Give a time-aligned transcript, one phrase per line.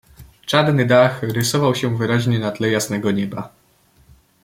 [0.45, 3.51] "Czarny dach rysował się wyraźnie na tle jasnego nieba."